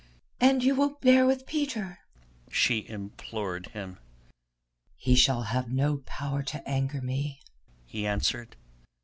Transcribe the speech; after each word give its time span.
"And 0.39 0.63
you 0.63 0.73
will 0.73 0.95
bear 0.99 1.27
with 1.27 1.45
Peter?" 1.45 1.99
she 2.49 2.89
implored 2.89 3.67
him. 3.67 3.99
"He 4.95 5.13
shall 5.15 5.43
have 5.43 5.69
no 5.71 5.97
power 6.07 6.41
to 6.41 6.67
anger 6.67 7.01
me," 7.01 7.39
he 7.85 8.07
answered. 8.07 8.55